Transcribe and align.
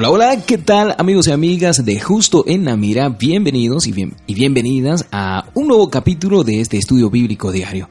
Hola, 0.00 0.10
hola, 0.10 0.42
¿qué 0.46 0.58
tal 0.58 0.94
amigos 0.96 1.26
y 1.26 1.32
amigas 1.32 1.84
de 1.84 1.98
Justo 1.98 2.44
en 2.46 2.64
la 2.64 2.76
Mira? 2.76 3.08
Bienvenidos 3.08 3.88
y, 3.88 3.90
bien, 3.90 4.14
y 4.28 4.34
bienvenidas 4.34 5.06
a 5.10 5.50
un 5.54 5.66
nuevo 5.66 5.90
capítulo 5.90 6.44
de 6.44 6.60
este 6.60 6.76
estudio 6.76 7.10
bíblico 7.10 7.50
diario. 7.50 7.88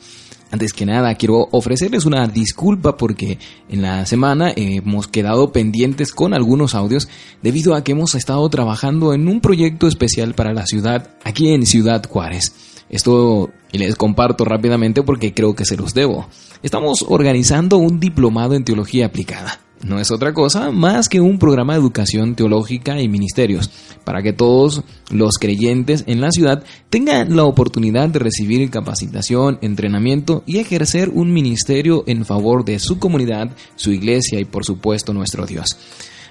Antes 0.50 0.72
que 0.72 0.86
nada, 0.86 1.14
quiero 1.16 1.50
ofrecerles 1.52 2.06
una 2.06 2.26
disculpa 2.30 2.96
porque 2.96 3.40
en 3.68 3.82
la 3.82 4.06
semana 4.06 4.54
hemos 4.56 5.10
quedado 5.10 5.52
pendientes 5.52 6.14
con 6.14 6.34
algunos 6.34 6.76
audios 6.76 7.10
debido 7.44 7.76
a 7.76 7.84
que 7.84 7.92
hemos 7.92 8.16
estado 8.16 8.48
trabajando 8.48 9.14
en 9.14 9.28
un 9.28 9.42
proyecto 9.42 9.86
especial 9.86 10.34
para 10.34 10.54
la 10.54 10.66
ciudad 10.66 11.10
aquí 11.26 11.50
en 11.50 11.66
Ciudad 11.66 12.06
Juárez. 12.10 12.54
Esto 12.90 13.50
les 13.74 13.98
comparto 13.98 14.46
rápidamente 14.46 15.04
porque 15.04 15.34
creo 15.34 15.58
que 15.58 15.66
se 15.66 15.76
los 15.76 15.94
debo. 15.94 16.30
Estamos 16.64 17.04
organizando 17.06 17.78
un 17.78 18.00
diplomado 18.00 18.54
en 18.54 18.64
teología 18.64 19.08
aplicada 19.08 19.67
no 19.84 20.00
es 20.00 20.12
otra 20.12 20.34
cosa 20.34 20.72
más 20.72 21.10
que 21.10 21.22
un 21.22 21.40
programa 21.40 21.74
de 21.74 21.80
educación 21.80 22.36
teológica 22.36 23.00
y 23.02 23.08
ministerios, 23.08 23.70
para 24.04 24.22
que 24.22 24.34
todos 24.34 24.84
los 25.12 25.38
creyentes 25.38 26.04
en 26.08 26.22
la 26.22 26.32
ciudad 26.32 26.64
tengan 26.90 27.36
la 27.36 27.44
oportunidad 27.44 28.10
de 28.10 28.20
recibir 28.20 28.70
capacitación, 28.70 29.60
entrenamiento 29.62 30.44
y 30.46 30.58
ejercer 30.58 31.10
un 31.10 31.34
ministerio 31.34 32.04
en 32.08 32.26
favor 32.26 32.66
de 32.66 32.80
su 32.80 33.00
comunidad, 33.00 33.52
su 33.76 33.92
iglesia 33.92 34.40
y 34.40 34.46
por 34.46 34.66
supuesto 34.66 35.14
nuestro 35.14 35.46
Dios. 35.46 35.78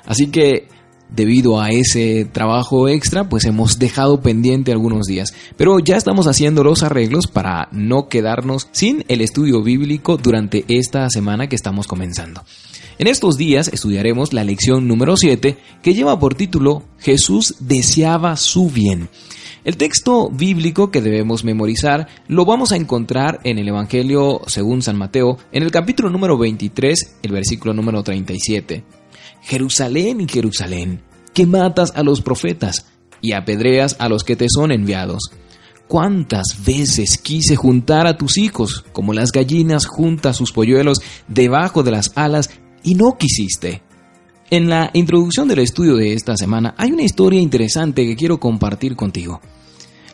Así 0.06 0.28
que 0.28 0.68
debido 1.08 1.60
a 1.60 1.70
ese 1.70 2.24
trabajo 2.24 2.88
extra, 2.88 3.28
pues 3.28 3.44
hemos 3.44 3.78
dejado 3.78 4.20
pendiente 4.20 4.72
algunos 4.72 5.06
días. 5.06 5.34
Pero 5.56 5.78
ya 5.78 5.96
estamos 5.96 6.26
haciendo 6.26 6.64
los 6.64 6.82
arreglos 6.82 7.26
para 7.26 7.68
no 7.72 8.08
quedarnos 8.08 8.68
sin 8.72 9.04
el 9.08 9.20
estudio 9.20 9.62
bíblico 9.62 10.16
durante 10.16 10.64
esta 10.68 11.08
semana 11.10 11.48
que 11.48 11.56
estamos 11.56 11.86
comenzando. 11.86 12.42
En 12.98 13.08
estos 13.08 13.36
días 13.36 13.68
estudiaremos 13.68 14.32
la 14.32 14.42
lección 14.42 14.88
número 14.88 15.18
7 15.18 15.58
que 15.82 15.92
lleva 15.92 16.18
por 16.18 16.34
título 16.34 16.82
Jesús 16.98 17.56
deseaba 17.60 18.36
su 18.36 18.70
bien. 18.70 19.10
El 19.64 19.76
texto 19.76 20.30
bíblico 20.30 20.90
que 20.90 21.02
debemos 21.02 21.44
memorizar 21.44 22.08
lo 22.26 22.46
vamos 22.46 22.72
a 22.72 22.76
encontrar 22.76 23.40
en 23.44 23.58
el 23.58 23.68
Evangelio 23.68 24.40
según 24.46 24.80
San 24.80 24.96
Mateo, 24.96 25.36
en 25.52 25.62
el 25.62 25.70
capítulo 25.70 26.08
número 26.08 26.38
23, 26.38 27.18
el 27.22 27.32
versículo 27.32 27.74
número 27.74 28.02
37. 28.02 28.84
Jerusalén 29.42 30.22
y 30.22 30.28
Jerusalén, 30.28 31.02
que 31.34 31.46
matas 31.46 31.92
a 31.96 32.02
los 32.02 32.22
profetas 32.22 32.86
y 33.20 33.32
apedreas 33.32 33.96
a 33.98 34.08
los 34.08 34.24
que 34.24 34.36
te 34.36 34.46
son 34.48 34.72
enviados. 34.72 35.32
¿Cuántas 35.86 36.64
veces 36.64 37.18
quise 37.18 37.56
juntar 37.56 38.06
a 38.06 38.16
tus 38.16 38.38
hijos, 38.38 38.84
como 38.92 39.12
las 39.12 39.32
gallinas 39.32 39.84
junta 39.86 40.32
sus 40.32 40.50
polluelos 40.50 41.00
debajo 41.28 41.82
de 41.82 41.90
las 41.92 42.12
alas, 42.16 42.50
y 42.82 42.94
no 42.94 43.16
quisiste. 43.18 43.82
En 44.50 44.68
la 44.68 44.90
introducción 44.92 45.48
del 45.48 45.58
estudio 45.58 45.96
de 45.96 46.12
esta 46.12 46.36
semana 46.36 46.74
hay 46.78 46.92
una 46.92 47.02
historia 47.02 47.40
interesante 47.40 48.06
que 48.06 48.16
quiero 48.16 48.38
compartir 48.38 48.94
contigo. 48.94 49.40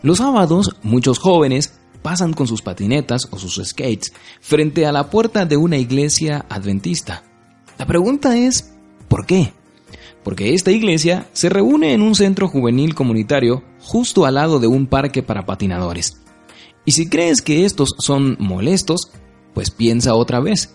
Los 0.03 0.19
sábados, 0.19 0.77
muchos 0.83 1.19
jóvenes 1.19 1.79
pasan 2.03 2.33
con 2.33 2.47
sus 2.47 2.63
patinetas 2.63 3.29
o 3.31 3.39
sus 3.39 3.61
skates 3.65 4.13
frente 4.41 4.87
a 4.87 4.93
la 4.93 5.11
puerta 5.11 5.45
de 5.45 5.57
una 5.57 5.77
iglesia 5.77 6.47
adventista. 6.49 7.25
La 7.79 7.87
pregunta 7.87 8.37
es, 8.37 8.73
¿por 9.09 9.27
qué? 9.27 9.53
Porque 10.25 10.55
esta 10.55 10.71
iglesia 10.71 11.29
se 11.33 11.49
reúne 11.49 11.93
en 11.93 12.03
un 12.03 12.15
centro 12.15 12.49
juvenil 12.49 12.95
comunitario 12.95 13.63
justo 13.81 14.25
al 14.25 14.35
lado 14.35 14.61
de 14.61 14.67
un 14.67 14.87
parque 14.87 15.23
para 15.23 15.47
patinadores. 15.47 16.23
Y 16.85 16.93
si 16.93 17.09
crees 17.09 17.43
que 17.43 17.65
estos 17.65 17.91
son 17.99 18.37
molestos, 18.41 19.11
pues 19.55 19.71
piensa 19.71 20.15
otra 20.15 20.41
vez. 20.41 20.75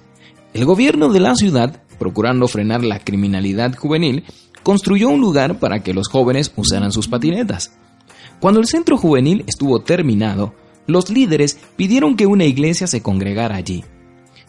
El 0.54 0.66
gobierno 0.66 1.10
de 1.10 1.20
la 1.20 1.36
ciudad 1.36 1.82
procurando 1.98 2.48
frenar 2.48 2.84
la 2.84 3.00
criminalidad 3.00 3.76
juvenil, 3.76 4.24
construyó 4.64 5.10
un 5.10 5.22
lugar 5.22 5.60
para 5.60 5.82
que 5.84 5.94
los 5.94 6.08
jóvenes 6.08 6.52
usaran 6.56 6.92
sus 6.92 7.08
patinetas. 7.08 7.72
Cuando 8.40 8.60
el 8.60 8.68
centro 8.68 8.98
juvenil 8.98 9.44
estuvo 9.48 9.82
terminado, 9.82 10.54
los 10.86 11.10
líderes 11.10 11.58
pidieron 11.76 12.16
que 12.16 12.26
una 12.26 12.46
iglesia 12.46 12.88
se 12.88 13.02
congregara 13.02 13.56
allí. 13.56 13.84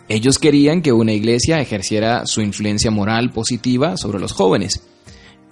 Ellos 0.08 0.38
querían 0.38 0.80
que 0.80 0.92
una 0.92 1.12
iglesia 1.12 1.60
ejerciera 1.60 2.26
su 2.26 2.40
influencia 2.40 2.90
moral 2.90 3.30
positiva 3.30 3.96
sobre 3.96 4.18
los 4.18 4.32
jóvenes. 4.32 4.82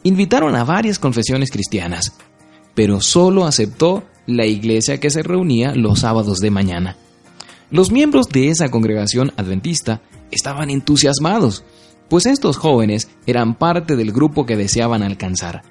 Invitaron 0.02 0.54
a 0.56 0.64
varias 0.64 0.98
confesiones 0.98 1.50
cristianas, 1.50 2.16
pero 2.74 3.00
solo 3.00 3.44
aceptó 3.44 4.04
la 4.26 4.46
iglesia 4.46 4.98
que 4.98 5.10
se 5.10 5.22
reunía 5.22 5.74
los 5.74 6.00
sábados 6.00 6.40
de 6.40 6.50
mañana. 6.50 6.96
Los 7.70 7.90
miembros 7.90 8.28
de 8.28 8.48
esa 8.48 8.70
congregación 8.70 9.32
adventista 9.36 10.00
estaban 10.36 10.70
entusiasmados 10.70 11.64
pues 12.08 12.26
estos 12.26 12.56
jóvenes 12.56 13.08
eran 13.26 13.54
parte 13.54 13.96
del 13.96 14.12
grupo 14.12 14.46
que 14.46 14.56
deseaban 14.56 15.02
alcanzar. 15.02 15.62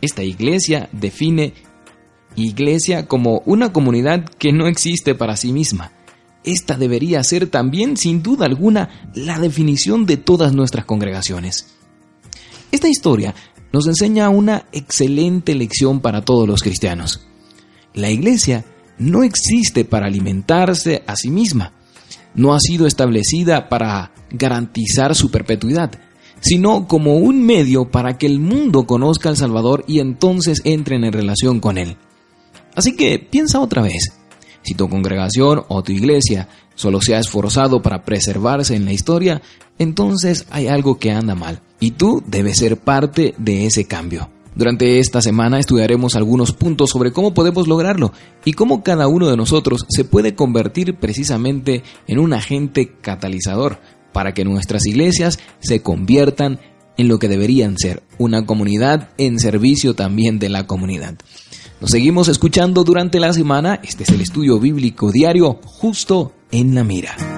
Esta 0.00 0.22
iglesia 0.22 0.88
define 0.92 1.54
iglesia 2.34 3.06
como 3.06 3.42
una 3.46 3.72
comunidad 3.72 4.24
que 4.24 4.52
no 4.52 4.66
existe 4.66 5.14
para 5.14 5.36
sí 5.36 5.52
misma. 5.52 5.92
Esta 6.44 6.76
debería 6.76 7.22
ser 7.24 7.48
también, 7.48 7.96
sin 7.96 8.22
duda 8.22 8.46
alguna, 8.46 9.10
la 9.14 9.38
definición 9.38 10.06
de 10.06 10.16
todas 10.16 10.52
nuestras 10.52 10.84
congregaciones. 10.84 11.66
Esta 12.70 12.88
historia 12.88 13.34
nos 13.72 13.86
enseña 13.86 14.28
una 14.28 14.66
excelente 14.72 15.54
lección 15.54 16.00
para 16.00 16.22
todos 16.22 16.46
los 16.46 16.62
cristianos. 16.62 17.26
La 17.94 18.10
iglesia 18.10 18.64
no 18.98 19.22
existe 19.22 19.84
para 19.84 20.06
alimentarse 20.06 21.02
a 21.06 21.16
sí 21.16 21.30
misma, 21.30 21.72
no 22.36 22.54
ha 22.54 22.60
sido 22.60 22.86
establecida 22.86 23.68
para 23.68 24.12
garantizar 24.30 25.14
su 25.14 25.30
perpetuidad, 25.30 25.90
sino 26.40 26.86
como 26.86 27.16
un 27.16 27.44
medio 27.44 27.90
para 27.90 28.18
que 28.18 28.26
el 28.26 28.38
mundo 28.38 28.86
conozca 28.86 29.28
al 29.28 29.36
Salvador 29.36 29.84
y 29.88 30.00
entonces 30.00 30.62
entren 30.64 31.04
en 31.04 31.12
relación 31.12 31.60
con 31.60 31.78
Él. 31.78 31.96
Así 32.74 32.94
que 32.94 33.18
piensa 33.18 33.60
otra 33.60 33.82
vez. 33.82 34.12
Si 34.62 34.74
tu 34.74 34.88
congregación 34.88 35.64
o 35.68 35.82
tu 35.82 35.92
iglesia 35.92 36.48
solo 36.74 37.00
se 37.00 37.14
ha 37.14 37.20
esforzado 37.20 37.80
para 37.80 38.04
preservarse 38.04 38.76
en 38.76 38.84
la 38.84 38.92
historia, 38.92 39.40
entonces 39.78 40.46
hay 40.50 40.68
algo 40.68 40.98
que 40.98 41.10
anda 41.10 41.34
mal 41.34 41.62
y 41.80 41.92
tú 41.92 42.22
debes 42.26 42.58
ser 42.58 42.76
parte 42.76 43.34
de 43.38 43.66
ese 43.66 43.86
cambio. 43.86 44.35
Durante 44.56 44.98
esta 45.00 45.20
semana 45.20 45.58
estudiaremos 45.58 46.16
algunos 46.16 46.52
puntos 46.52 46.88
sobre 46.88 47.12
cómo 47.12 47.34
podemos 47.34 47.68
lograrlo 47.68 48.12
y 48.42 48.54
cómo 48.54 48.82
cada 48.82 49.06
uno 49.06 49.28
de 49.28 49.36
nosotros 49.36 49.84
se 49.90 50.04
puede 50.04 50.34
convertir 50.34 50.96
precisamente 50.96 51.82
en 52.06 52.18
un 52.18 52.32
agente 52.32 52.94
catalizador 53.02 53.78
para 54.14 54.32
que 54.32 54.46
nuestras 54.46 54.86
iglesias 54.86 55.38
se 55.58 55.82
conviertan 55.82 56.58
en 56.96 57.08
lo 57.08 57.18
que 57.18 57.28
deberían 57.28 57.76
ser, 57.76 58.02
una 58.16 58.46
comunidad 58.46 59.10
en 59.18 59.38
servicio 59.38 59.94
también 59.94 60.38
de 60.38 60.48
la 60.48 60.66
comunidad. 60.66 61.16
Nos 61.82 61.90
seguimos 61.90 62.28
escuchando 62.28 62.82
durante 62.82 63.20
la 63.20 63.34
semana, 63.34 63.78
este 63.82 64.04
es 64.04 64.08
el 64.08 64.22
estudio 64.22 64.58
bíblico 64.58 65.12
diario 65.12 65.60
justo 65.64 66.32
en 66.50 66.74
la 66.74 66.82
mira. 66.82 67.35